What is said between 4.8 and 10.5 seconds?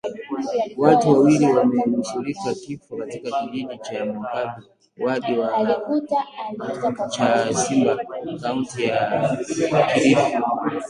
wadi ya Chasimba kaunti ya Kilifi